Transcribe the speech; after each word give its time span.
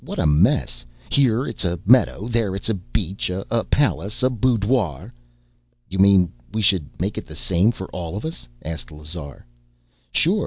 What 0.03 0.17
a 0.17 0.25
mess! 0.25 0.83
Here, 1.11 1.45
it's 1.45 1.63
a 1.63 1.79
meadow, 1.85 2.27
there 2.27 2.55
it's 2.55 2.69
a 2.69 2.73
beach, 2.73 3.29
a 3.29 3.63
palace, 3.65 4.23
a 4.23 4.31
boudoir." 4.31 5.13
"You 5.89 5.99
mean 5.99 6.31
we 6.51 6.63
should 6.63 6.89
make 6.99 7.19
it 7.19 7.27
the 7.27 7.35
same 7.35 7.71
for 7.71 7.87
all 7.91 8.17
of 8.17 8.25
us?" 8.25 8.47
asked 8.65 8.91
Lazar. 8.91 9.45
"Sure. 10.11 10.39